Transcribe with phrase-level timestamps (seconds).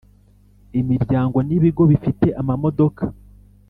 [0.79, 3.03] imiryango n ibigo bifite amamodoka